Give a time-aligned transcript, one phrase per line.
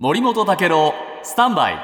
[0.00, 0.94] 森本武郎
[1.24, 1.74] スタンバイ。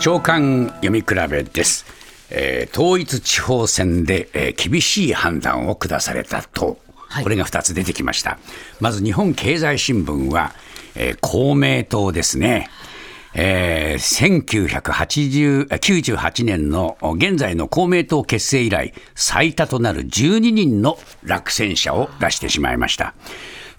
[0.00, 1.86] 長官読み比べです、
[2.30, 6.78] えー統一地方選で、えー厳しい判断を下された党、
[7.22, 8.40] これが2つ出てきました。
[8.80, 10.50] まず日本経済新聞は、
[10.96, 12.68] えー公明党ですね。
[13.32, 23.14] えー1980 98年の現在の公明党結成以来最多となる12人の落選者を出してしまいました。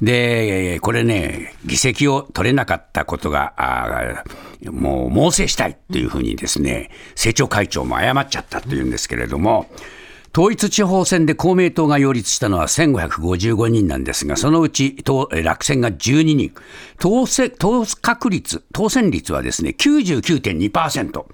[0.03, 4.23] で、これね、議席を取れなかったことが、
[4.65, 9.69] もう猛省したいというふうにですね、政調会長も謝っちゃったというんですけれども、
[10.35, 16.51] 統一地方選で公明党が擁立したのは1555人なんですが、そのうち落選が12人、
[16.99, 21.25] 当選当確率、当選率はですね99.2%、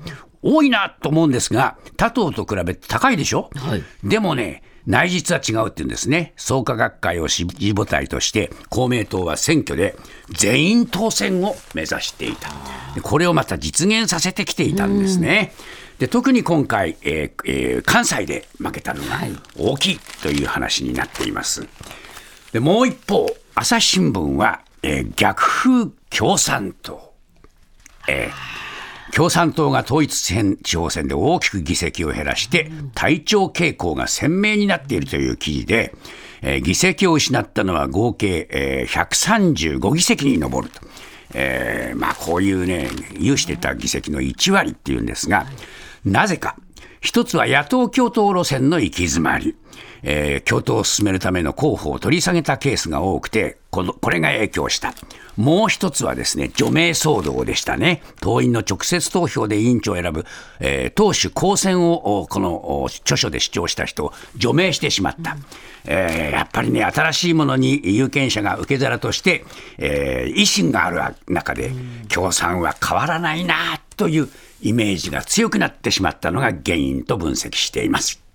[0.41, 3.49] 多いなと思うんですが、他党と比べて高いでしょ、
[4.03, 9.95] でもね、内実は違うって言うんですね、創価学会を支持母体として、公明党は選挙で
[10.31, 12.49] 全員当選を目指していた、
[12.95, 15.53] でこれをまた実現させてきていたんですね。
[15.99, 19.19] で特に今回、えーえー関西で負けたのが
[19.59, 21.67] 大きいという話になっています。
[22.51, 27.13] でもう一方、朝日新聞は、えー逆風共産党。
[28.07, 28.58] えー
[29.19, 35.93] 共産党が統一地方選で大きく議席を減らして、体調傾向が鮮明になっているという記事で、
[36.41, 40.79] えー議席を失ったのは合計、えー135議席に上ると。
[41.33, 42.87] えーまあ、こういうね、
[43.19, 45.47] 有してた議席の1割っていうんですが、
[46.05, 46.55] なぜか。
[47.01, 49.55] 一つは野党共闘路線の行き詰まり。
[50.01, 54.93] えー共闘を進めるための候補を取り下げたケースが多くて、このこれが影響した。
[55.35, 58.01] もう一つはですね、除名騒動でしたね。
[58.19, 60.25] 党員の直接投票で委員長を選ぶ、
[60.59, 65.37] えー党首公選をおこのお著書で主張した人を除名してしまった。
[65.85, 69.45] えーやっぱりね、新しいものに有権者が受け皿として、
[69.77, 71.71] えー維新がある中で、
[72.07, 73.55] 共産は変わらないな
[73.99, 74.29] という
[74.61, 78.28] イメージが強くなってしまったのが原因と分析しています。